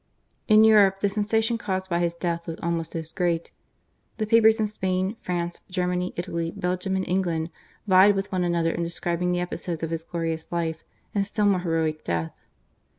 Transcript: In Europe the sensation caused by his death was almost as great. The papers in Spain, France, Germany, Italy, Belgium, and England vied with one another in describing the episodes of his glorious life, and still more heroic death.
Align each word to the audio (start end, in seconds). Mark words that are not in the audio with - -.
In 0.47 0.63
Europe 0.63 0.97
the 0.97 1.09
sensation 1.09 1.59
caused 1.59 1.87
by 1.87 1.99
his 1.99 2.15
death 2.15 2.47
was 2.47 2.57
almost 2.63 2.95
as 2.95 3.11
great. 3.11 3.51
The 4.17 4.25
papers 4.25 4.59
in 4.59 4.65
Spain, 4.65 5.15
France, 5.21 5.61
Germany, 5.69 6.11
Italy, 6.15 6.49
Belgium, 6.49 6.95
and 6.95 7.07
England 7.07 7.51
vied 7.85 8.15
with 8.15 8.31
one 8.31 8.43
another 8.43 8.71
in 8.71 8.81
describing 8.81 9.31
the 9.31 9.39
episodes 9.41 9.83
of 9.83 9.91
his 9.91 10.01
glorious 10.03 10.51
life, 10.51 10.83
and 11.13 11.23
still 11.23 11.45
more 11.45 11.59
heroic 11.59 12.03
death. 12.03 12.33